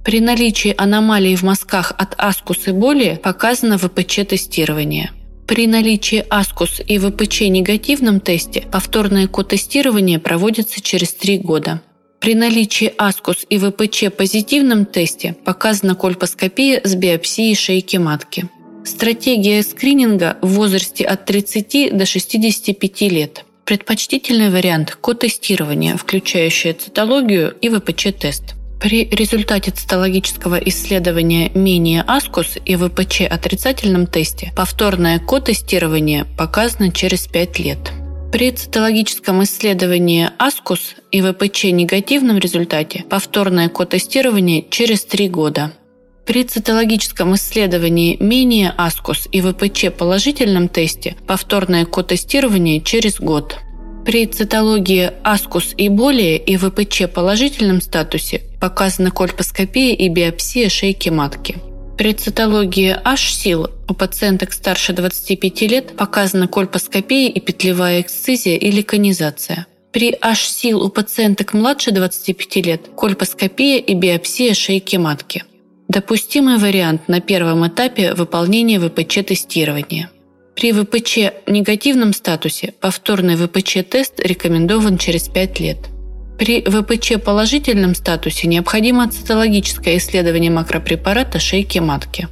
[0.04, 5.12] При наличии аномалий в мазках от аскус и более показано ВПЧ-тестирование.
[5.46, 11.80] При наличии аскус и ВПЧ негативном тесте повторное ко-тестирование проводится через три года.
[12.18, 18.48] При наличии аскус и ВПЧ позитивном тесте показана кольпоскопия с биопсией шейки матки.
[18.84, 23.44] Стратегия скрининга в возрасте от 30 до 65 лет.
[23.64, 28.54] Предпочтительный вариант– ко-тестирование, включающее цитологию и ВПЧ-тест.
[28.80, 37.58] При результате цитологического исследования менее аскус и ВПЧ отрицательном тесте повторное ко-тестирование показано через 5
[37.60, 37.78] лет.
[38.32, 45.72] При цитологическом исследовании аскус и ВПЧ негативном результате повторное ко-тестирование через 3 года.
[46.24, 53.58] При цитологическом исследовании менее АСКУС и ВПЧ положительном тесте повторное ко-тестирование через год.
[54.06, 61.56] При цитологии АСКУС и более и ВПЧ положительном статусе показана кольпоскопия и биопсия шейки матки.
[61.98, 69.66] При цитологии H-сил у пациенток старше 25 лет показана кольпоскопия и петлевая эксцизия или конизация.
[69.92, 75.44] При H-сил у пациенток младше 25 лет кольпоскопия и биопсия шейки матки–
[75.92, 80.08] Допустимый вариант на первом этапе выполнения ВПЧ-тестирования.
[80.56, 85.76] При ВПЧ негативном статусе повторный ВПЧ-тест рекомендован через 5 лет.
[86.38, 92.26] При ВПЧ положительном статусе необходимо цитологическое исследование макропрепарата шейки матки.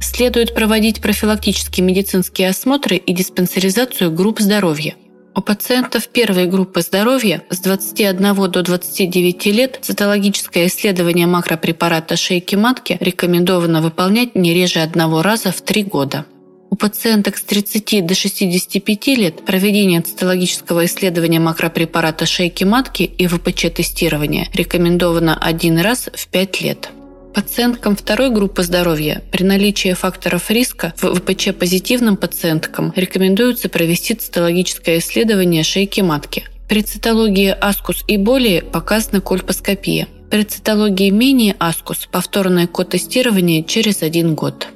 [0.00, 4.96] Следует проводить профилактические медицинские осмотры и диспансеризацию групп здоровья–
[5.38, 12.96] у пациентов первой группы здоровья с 21 до 29 лет цитологическое исследование макропрепарата шейки матки
[12.98, 16.26] рекомендовано выполнять не реже одного раза в три года.
[16.70, 24.48] У пациенток с 30 до 65 лет проведение цитологического исследования макропрепарата шейки матки и ВПЧ-тестирования
[24.52, 26.90] рекомендовано один раз в 5 лет.
[27.34, 35.62] Пациенткам второй группы здоровья при наличии факторов риска в ВПЧ-позитивным пациенткам рекомендуется провести цитологическое исследование
[35.62, 36.44] шейки матки.
[36.68, 40.08] При цитологии аскус и более показана кольпоскопия.
[40.30, 44.68] При цитологии менее аскус повторное ко-тестирование через один год.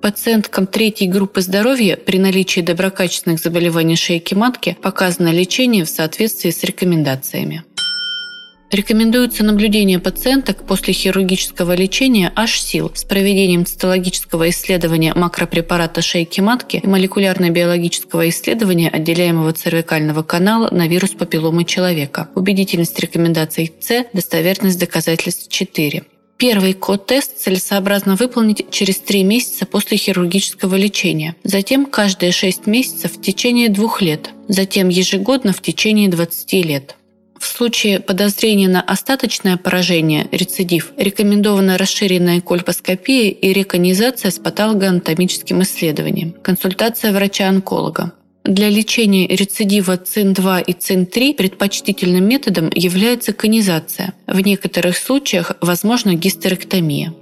[0.00, 6.62] Пациенткам третьей группы здоровья при наличии доброкачественных заболеваний шейки матки показано лечение в соответствии с
[6.62, 7.64] рекомендациями.
[8.70, 16.86] Рекомендуется наблюдение пациенток после хирургического лечения H-сил с проведением цитологического исследования макропрепарата шейки матки и
[16.86, 22.28] молекулярно-биологического исследования отделяемого цервикального канала на вирус папилломы человека.
[22.34, 26.02] Убедительность рекомендаций С, достоверность доказательств 4.
[26.36, 33.22] Первый код-тест целесообразно выполнить через 3 месяца после хирургического лечения, затем каждые 6 месяцев в
[33.22, 36.97] течение двух лет, затем ежегодно в течение 20 лет.
[37.40, 46.34] В случае подозрения на остаточное поражение, рецидив, рекомендована расширенная кольпоскопия и реконизация с патологоанатомическим исследованием,
[46.42, 48.12] консультация врача-онколога.
[48.44, 54.14] Для лечения рецидива ЦИН-2 и ЦИН-3 предпочтительным методом является конизация.
[54.26, 57.14] В некоторых случаях возможна гистерэктомия.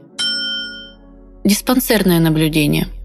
[1.45, 2.89] Диспансерное наблюдение–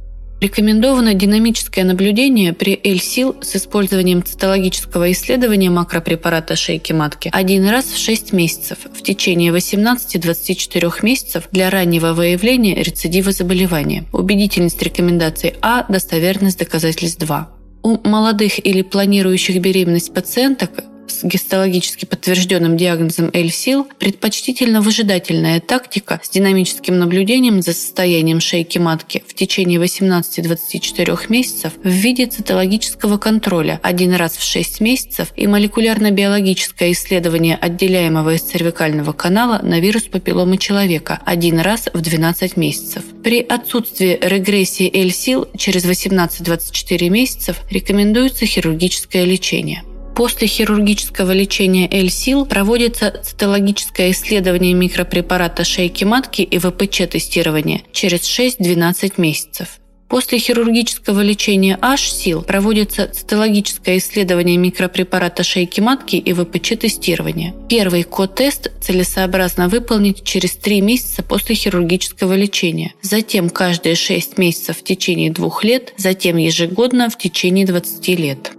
[0.42, 7.98] Рекомендовано динамическое наблюдение при L-сил с использованием цитологического исследования макропрепарата шейки матки один раз в
[8.00, 14.06] 6 месяцев в течение 18-24 месяцев для раннего выявления рецидива заболевания.
[14.12, 17.50] Убедительность рекомендаций А, достоверность доказательств 2.
[17.84, 20.72] У молодых или планирующих беременность пациенток
[21.12, 29.24] с гистологически подтвержденным диагнозом L-сил предпочтительно выжидательная тактика с динамическим наблюдением за состоянием шейки матки
[29.28, 36.92] в течение 18-24 месяцев в виде цитологического контроля один раз в 6 месяцев и молекулярно-биологическое
[36.94, 43.04] исследование отделяемого из цервикального канала на вирус папилломы человека один раз в 12 месяцев.
[43.24, 49.84] При отсутствии регрессии L-сил через 18-24 месяцев рекомендуется хирургическое лечение.
[50.22, 59.80] После хирургического лечения L-сил проводится цитологическое исследование микропрепарата шейки матки и ВПЧ-тестирование через 6-12 месяцев.
[60.10, 67.56] После хирургического лечения H-сил проводится цитологическое исследование микропрепарата шейки матки и ВПЧ-тестирование.
[67.68, 74.84] Первый ко-тест целесообразно выполнить через 3 месяца после хирургического лечения, затем каждые 6 месяцев в
[74.84, 78.52] течение двух лет, затем ежегодно в течение 20 лет.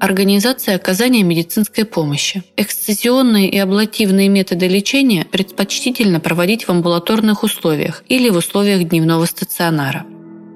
[0.00, 2.42] Организация оказания медицинской помощи.
[2.56, 10.04] Эксцизионные и аблативные методы лечения предпочтительно проводить в амбулаторных условиях или в условиях дневного стационара.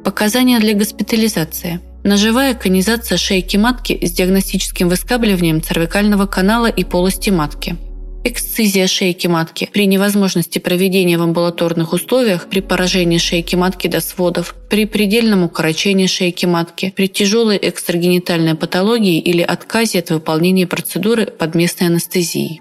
[0.05, 1.81] Показания для госпитализации.
[2.05, 7.77] Ножевая конизация шейки матки с диагностическим выскабливанием цервикального канала и полости матки–
[8.23, 14.55] Эксцизия шейки матки при невозможности проведения в амбулаторных условиях, при поражении шейки матки до сводов,
[14.69, 21.55] при предельном укорочении шейки матки, при тяжелой экстрагенитальной патологии или отказе от выполнения процедуры под
[21.55, 22.61] местной анестезией.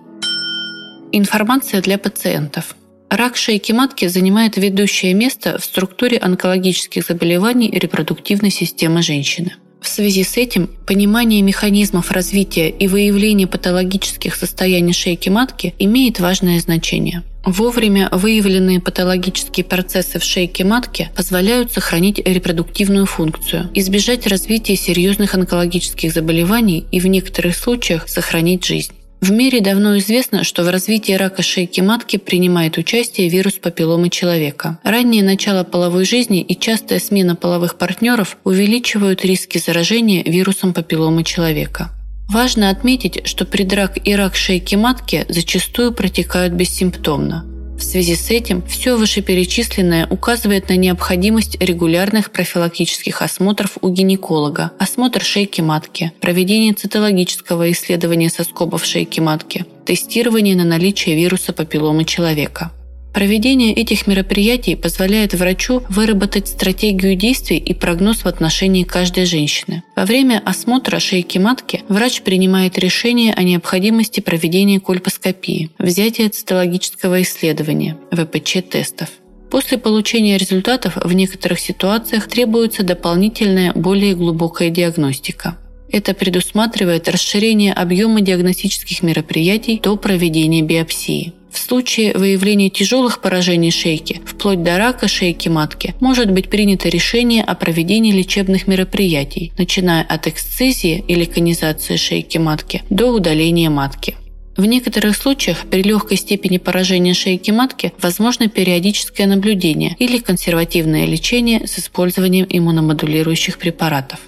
[1.11, 2.75] Информация для пациентов.
[3.09, 9.55] Рак шейки матки занимает ведущее место в структуре онкологических заболеваний репродуктивной системы женщины.
[9.81, 16.59] В связи с этим понимание механизмов развития и выявления патологических состояний шейки матки имеет важное
[16.59, 17.23] значение.
[17.45, 26.13] Вовремя выявленные патологические процессы в шейке матки позволяют сохранить репродуктивную функцию, избежать развития серьезных онкологических
[26.13, 28.93] заболеваний и в некоторых случаях сохранить жизнь.
[29.21, 34.79] В мире давно известно, что в развитии рака шейки матки принимает участие вирус папилломы человека.
[34.83, 41.89] Раннее начало половой жизни и частая смена половых партнеров увеличивают риски заражения вирусом папилломы человека.
[42.29, 47.58] Важно отметить, что предрак и рак шейки матки зачастую протекают бессимптомно.
[47.79, 55.23] В связи с этим все вышеперечисленное указывает на необходимость регулярных профилактических осмотров у гинеколога, осмотр
[55.23, 62.71] шейки матки, проведение цитологического исследования соскобов шейки матки, тестирование на наличие вируса папилломы человека.
[63.19, 69.83] Проведение этих мероприятий позволяет врачу выработать стратегию действий и прогноз в отношении каждой женщины.
[69.97, 77.97] Во время осмотра шейки матки врач принимает решение о необходимости проведения кольпоскопии, взятия цитологического исследования,
[78.13, 79.09] ВПЧ-тестов.
[79.51, 85.57] После получения результатов в некоторых ситуациях требуется дополнительная, более глубокая диагностика.
[85.91, 91.33] Это предусматривает расширение объема диагностических мероприятий до проведения биопсии.
[91.51, 97.43] В случае выявления тяжелых поражений шейки, вплоть до рака шейки матки, может быть принято решение
[97.43, 104.15] о проведении лечебных мероприятий, начиная от эксцизии или конизации шейки матки до удаления матки.
[104.57, 111.65] В некоторых случаях при легкой степени поражения шейки матки возможно периодическое наблюдение или консервативное лечение
[111.65, 114.19] с использованием иммуномодулирующих препаратов.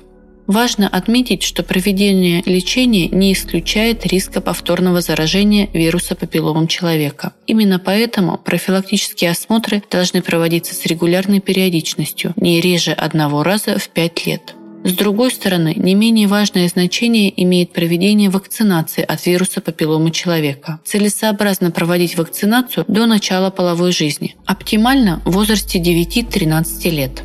[0.48, 7.34] Важно отметить, что проведение лечения не исключает риска повторного заражения вируса папилломом человека.
[7.48, 14.26] Именно поэтому профилактические осмотры должны проводиться с регулярной периодичностью, не реже одного раза в 5
[14.26, 14.56] лет.
[14.84, 20.80] С другой стороны, не менее важное значение имеет проведение вакцинации от вируса папилломы человека.
[20.84, 27.24] Целесообразно проводить вакцинацию до начала половой жизни, оптимально в возрасте 9-13 лет.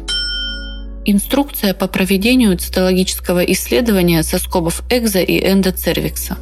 [1.09, 6.37] Инструкция по проведению цитологического исследования соскобов экзо и эндоцервикса.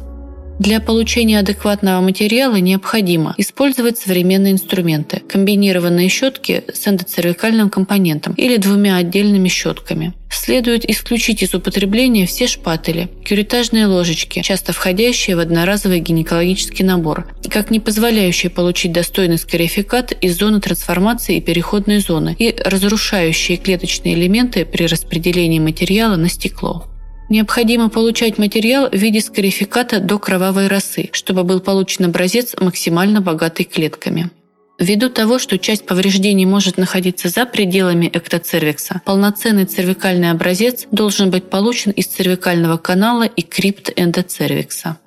[0.57, 8.95] Для получения адекватного материала необходимо использовать современные инструменты, комбинированные щетки с эндоцервикальным компонентом или двумя
[8.95, 10.13] отдельными щетками.
[10.31, 17.69] Следует исключить из употребления все шпатели, кюритажные ложечки, часто входящие в одноразовый гинекологический набор, как
[17.69, 24.65] не позволяющие получить достойный скарификат из зоны трансформации и переходной зоны и разрушающие клеточные элементы
[24.65, 26.85] при распределении материала на стекло.
[27.29, 33.63] Необходимо получать материал в виде скарификата до кровавой росы, чтобы был получен образец максимально богатый
[33.63, 34.29] клетками.
[34.77, 41.49] Ввиду того, что часть повреждений может находиться за пределами эктоцервикса, полноценный цервикальный образец должен быть
[41.49, 44.97] получен из цервикального канала и крипт эндоцервикса.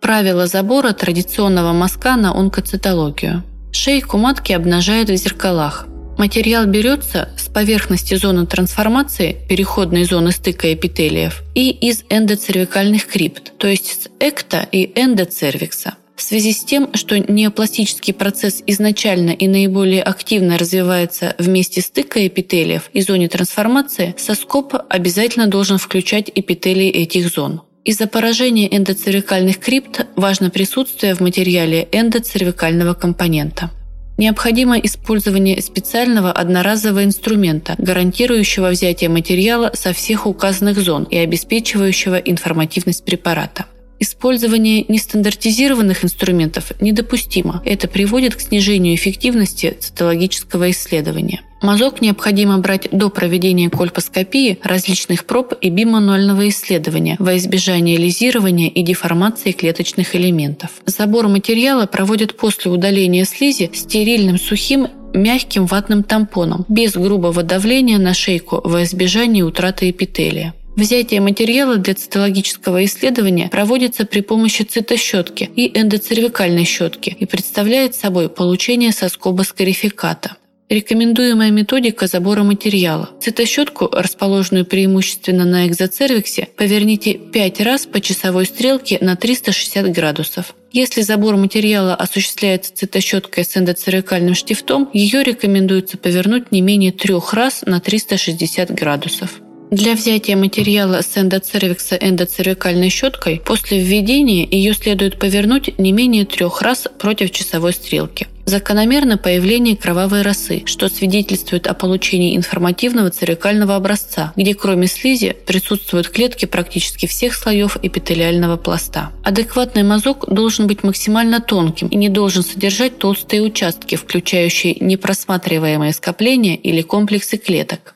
[0.00, 3.42] Правило забора традиционного мазка на онкоцитологию.
[3.72, 5.86] Шейку матки обнажают в зеркалах.
[6.18, 13.68] Материал берется с поверхности зоны трансформации, переходной зоны стыка эпителиев, и из эндоцервикальных крипт, то
[13.68, 15.96] есть с экта и эндоцервикса.
[16.16, 22.26] В связи с тем, что неопластический процесс изначально и наиболее активно развивается в месте стыка
[22.26, 27.60] эпителиев и зоне трансформации, соскоп обязательно должен включать эпителии этих зон.
[27.84, 33.70] Из-за поражения эндоцервикальных крипт важно присутствие в материале эндоцервикального компонента.
[34.18, 43.04] Необходимо использование специального одноразового инструмента, гарантирующего взятие материала со всех указанных зон и обеспечивающего информативность
[43.04, 43.66] препарата.
[43.98, 47.62] Использование нестандартизированных инструментов недопустимо.
[47.64, 51.42] Это приводит к снижению эффективности цитологического исследования.
[51.62, 58.82] Мазок необходимо брать до проведения кольпоскопии различных проб и бимануального исследования во избежание лизирования и
[58.82, 60.70] деформации клеточных элементов.
[60.84, 68.12] Забор материала проводят после удаления слизи стерильным сухим мягким ватным тампоном без грубого давления на
[68.12, 70.54] шейку во избежание утраты эпителия.
[70.76, 78.28] Взятие материала для цитологического исследования проводится при помощи цитощетки и эндоцервикальной щетки и представляет собой
[78.28, 80.36] получение соскоба скарификата.
[80.68, 83.10] Рекомендуемая методика забора материала.
[83.20, 90.56] Цитощетку, расположенную преимущественно на экзоцервиксе, поверните 5 раз по часовой стрелке на 360 градусов.
[90.72, 97.62] Если забор материала осуществляется цитощеткой с эндоцервикальным штифтом, ее рекомендуется повернуть не менее трех раз
[97.64, 99.40] на 360 градусов.
[99.70, 106.60] Для взятия материала с эндоцервикса эндоцервикальной щеткой после введения ее следует повернуть не менее трех
[106.60, 108.26] раз против часовой стрелки.
[108.46, 116.10] Закономерно появление кровавой росы, что свидетельствует о получении информативного цервикального образца, где кроме слизи присутствуют
[116.10, 119.10] клетки практически всех слоев эпителиального пласта.
[119.24, 126.54] Адекватный мазок должен быть максимально тонким и не должен содержать толстые участки, включающие непросматриваемые скопления
[126.54, 127.95] или комплексы клеток.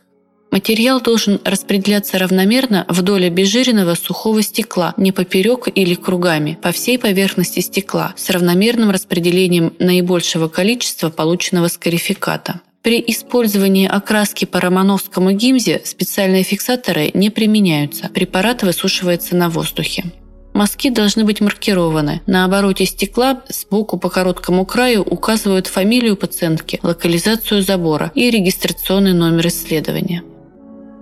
[0.50, 7.60] Материал должен распределяться равномерно вдоль обезжиренного сухого стекла, не поперек или кругами, по всей поверхности
[7.60, 12.62] стекла, с равномерным распределением наибольшего количества полученного скарификата.
[12.82, 20.04] При использовании окраски по романовскому гимзе специальные фиксаторы не применяются, препарат высушивается на воздухе.
[20.52, 22.22] Мазки должны быть маркированы.
[22.26, 29.46] На обороте стекла сбоку по короткому краю указывают фамилию пациентки, локализацию забора и регистрационный номер
[29.46, 30.24] исследования.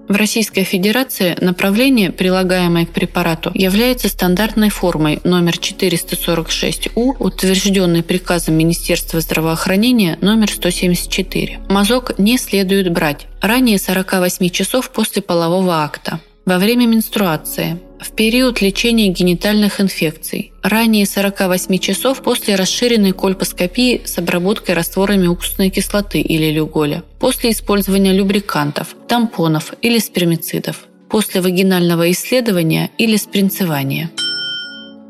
[0.09, 9.21] В Российской Федерации направление, прилагаемое к препарату, является стандартной формой номер 446У, утвержденной приказом Министерства
[9.21, 11.61] здравоохранения номер 174.
[11.69, 13.27] Мазок не следует брать.
[13.43, 21.07] Ранее 48 часов после полового акта, во время менструации, в период лечения генитальных инфекций, ранее
[21.07, 28.95] 48 часов после расширенной кольпоскопии с обработкой растворами уксусной кислоты или люголя, после использования любрикантов,
[29.09, 34.11] тампонов или спермицидов, после вагинального исследования или спринцевания.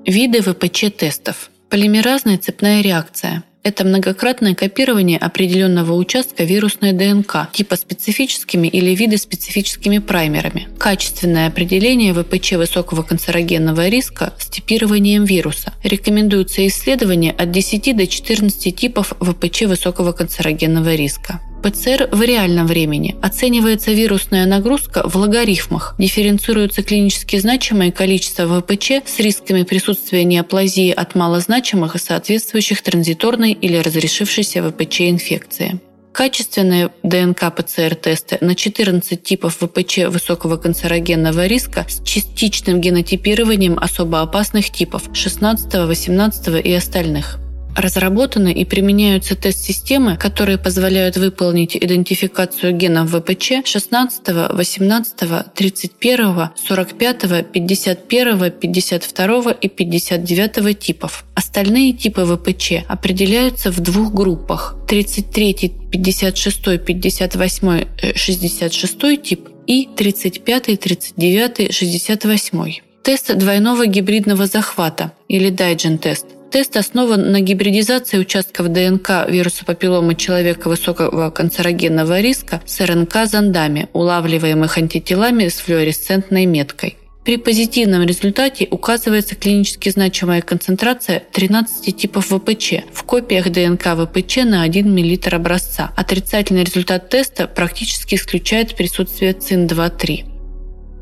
[0.07, 1.51] Виды ВПЧ-тестов.
[1.69, 10.69] Полимеразная цепная реакция– это многократное копирование определенного участка вирусной ДНК типа специфическими или видоспецифическими праймерами.
[10.79, 15.75] Качественное определение ВПЧ высокого канцерогенного риска с типированием вируса.
[15.85, 21.41] Рекомендуется исследование от 10 до 14 типов ВПЧ высокого канцерогенного риска.
[21.63, 23.17] ПЦР в реальном времени.
[23.23, 25.95] Оценивается вирусная нагрузка в логарифмах.
[25.99, 33.77] Дифференцируется клинически значимое количество ВПЧ с рисками присутствия неоплазии от малозначимых и соответствующих транзиторной или
[33.77, 35.81] разрешившейся ВПЧ инфекции.
[36.13, 45.05] Качественные ДНК-ПЦР-тесты на 14 типов ВПЧ высокого канцерогенного риска с частичным генотипированием особо опасных типов
[45.13, 47.39] 16, 18 и остальных.
[47.79, 58.51] Разработаны и применяются тест-системы, которые позволяют выполнить идентификацию генов ВПЧ 16, 18, 31, 45, 51,
[58.51, 61.25] 52 и 59 типов.
[61.37, 64.75] Остальные типы ВПЧ определяются в двух группах.
[64.89, 67.85] 33, 56, 58,
[68.17, 72.75] 66 тип и 35, 39, 68.
[73.05, 80.69] Тест двойного гибридного захвата или Дайджен-тест Тест основан на гибридизации участков ДНК вируса папиллома человека
[80.69, 86.97] высокого канцерогенного риска с РНК-зондами, улавливаемых антителами с флуоресцентной меткой.
[87.23, 94.63] При позитивном результате указывается клинически значимая концентрация 13 типов ВПЧ в копиях ДНК ВПЧ на
[94.63, 95.93] 1 мл образца.
[95.95, 100.38] Отрицательный результат теста практически исключает присутствие ЦИН-2-3.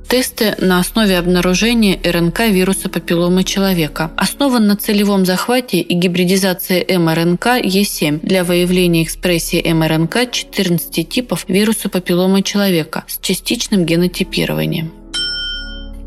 [0.09, 4.13] Тесты на основе обнаружения РНК вируса папилломы человека.
[4.17, 11.89] Основан на целевом захвате и гибридизации мРНК Е7 для выявления экспрессии мРНК 14 типов вируса
[11.89, 14.93] папилломы человека с частичным генотипированием.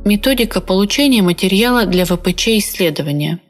[0.05, 3.39] Методика получения материала для ВПЧ-исследования–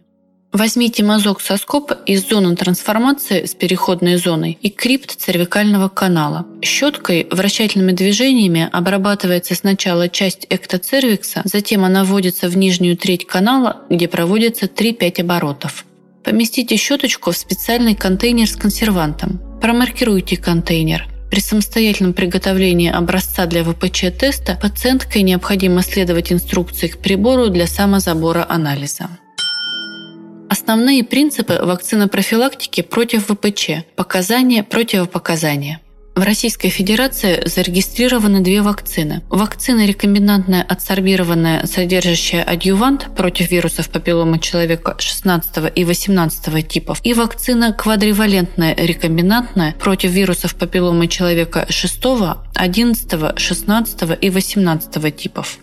[0.51, 6.47] Возьмите мазок соскоп из зоны трансформации с переходной зоной и крипт цервикального канала.
[6.63, 14.07] Щеткой вращательными движениями обрабатывается сначала часть эктоцервикса, затем она вводится в нижнюю треть канала, где
[14.07, 15.85] проводится 3-5 оборотов.
[16.23, 19.39] Поместите щеточку в специальный контейнер с консервантом.
[19.61, 21.07] Промаркируйте контейнер.
[21.29, 29.09] При самостоятельном приготовлении образца для ВПЧ-теста пациенткой необходимо следовать инструкции к прибору для самозабора анализа.
[30.49, 33.85] Основные принципы вакцинопрофилактики против ВПЧ.
[33.95, 35.79] Показания, противопоказания.
[36.15, 39.21] В Российской Федерации зарегистрированы две вакцины.
[39.29, 47.71] Вакцина рекомбинантная адсорбированная, содержащая адъювант против вирусов папиллома человека 16 и 18 типов, и вакцина
[47.71, 51.99] квадривалентная рекомбинантная против вирусов папиллома человека 6,
[52.55, 55.59] 11, 16 и 18 типов.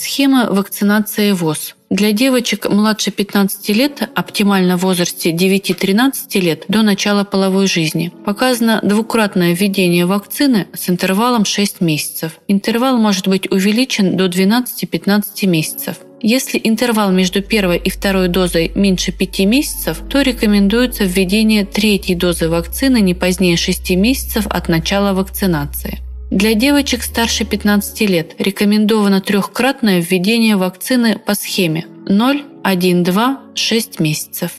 [0.00, 1.74] Схема вакцинации ВОЗ.
[1.90, 8.78] Для девочек младше 15 лет, оптимально в возрасте 9-13 лет, до начала половой жизни, показано
[8.84, 12.38] двукратное введение вакцины с интервалом 6 месяцев.
[12.46, 15.96] Интервал может быть увеличен до 12-15 месяцев.
[16.20, 22.48] Если интервал между первой и второй дозой меньше 5 месяцев, то рекомендуется введение третьей дозы
[22.48, 25.98] вакцины не позднее 6 месяцев от начала вакцинации.
[26.30, 34.00] Для девочек старше 15 лет рекомендовано трехкратное введение вакцины по схеме 0, 1, 2, 6
[34.00, 34.50] месяцев.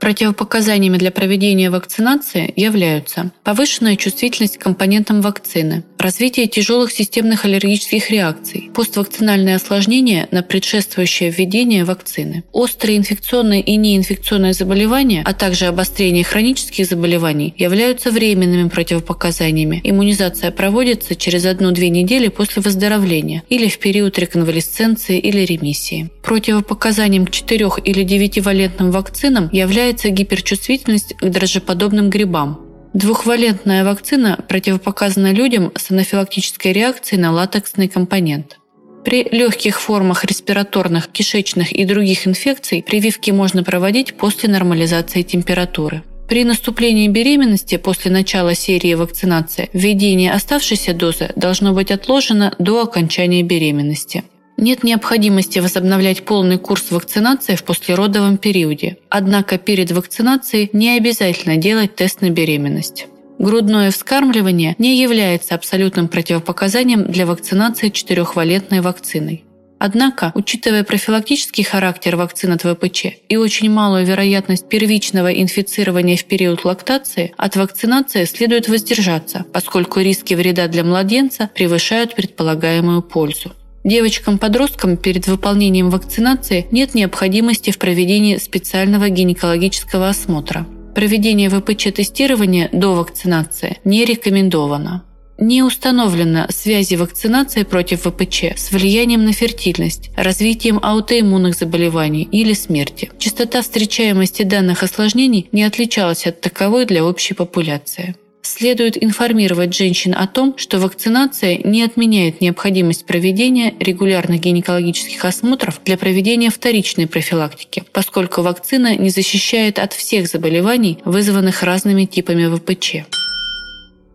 [0.00, 8.70] Противопоказаниями для проведения вакцинации являются повышенная чувствительность к компонентам вакцины, развитие тяжелых системных аллергических реакций,
[8.74, 16.86] поствакцинальные осложнения на предшествующее введение вакцины, острые инфекционные и неинфекционные заболевания, а также обострение хронических
[16.86, 19.80] заболеваний являются временными противопоказаниями.
[19.84, 26.10] Иммунизация проводится через 1-2 недели после выздоровления или в период реконвалесценции или ремиссии.
[26.22, 35.70] Противопоказанием к 4 или 9-валентным вакцинам является гиперчувствительность к дрожжеподобным грибам, Двухвалентная вакцина противопоказана людям
[35.76, 38.58] с анафилактической реакцией на латексный компонент.
[39.04, 46.02] При легких формах респираторных, кишечных и других инфекций прививки можно проводить после нормализации температуры.
[46.28, 53.42] При наступлении беременности после начала серии вакцинации введение оставшейся дозы должно быть отложено до окончания
[53.42, 54.24] беременности.
[54.60, 58.98] Нет необходимости возобновлять полный курс вакцинации в послеродовом периоде.
[59.08, 63.06] Однако перед вакцинацией не обязательно делать тест на беременность.
[63.38, 69.44] Грудное вскармливание не является абсолютным противопоказанием для вакцинации четырехвалентной вакциной.
[69.78, 76.66] Однако, учитывая профилактический характер вакцин от ВПЧ и очень малую вероятность первичного инфицирования в период
[76.66, 83.52] лактации, от вакцинации следует воздержаться, поскольку риски вреда для младенца превышают предполагаемую пользу.
[83.82, 90.66] Девочкам-подросткам перед выполнением вакцинации нет необходимости в проведении специального гинекологического осмотра.
[90.94, 95.04] Проведение ВПЧ-тестирования до вакцинации не рекомендовано.
[95.38, 103.10] Не установлено связи вакцинации против ВПЧ с влиянием на фертильность, развитием аутоиммунных заболеваний или смерти.
[103.18, 108.16] Частота встречаемости данных осложнений не отличалась от таковой для общей популяции.
[108.52, 115.96] Следует информировать женщин о том, что вакцинация не отменяет необходимость проведения регулярных гинекологических осмотров для
[115.96, 123.06] проведения вторичной профилактики, поскольку вакцина не защищает от всех заболеваний, вызванных разными типами ВПЧ.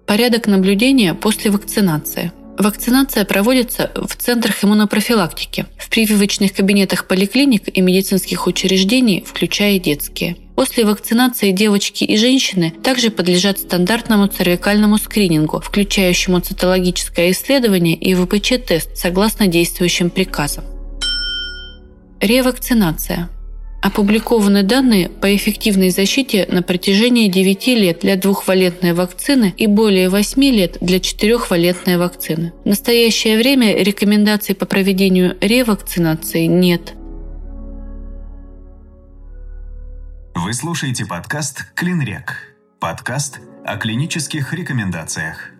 [0.05, 8.47] Порядок наблюдения после вакцинации– Вакцинация проводится в центрах иммунопрофилактики, в прививочных кабинетах поликлиник и медицинских
[8.47, 10.37] учреждений, включая детские.
[10.55, 18.95] После вакцинации девочки и женщины также подлежат стандартному цервикальному скринингу, включающему цитологическое исследование и ВПЧ-тест
[18.95, 20.63] согласно действующим приказам.
[22.21, 23.29] Ревакцинация.
[23.81, 30.43] Опубликованы данные по эффективной защите на протяжении 9 лет для двухвалентной вакцины и более 8
[30.43, 32.53] лет для четырехвалентной вакцины.
[32.63, 36.93] В настоящее время рекомендаций по проведению ревакцинации нет.
[40.35, 42.53] Вы слушаете подкаст «Клинрек».
[42.81, 45.54] Подкаст о клинических рекомендациях.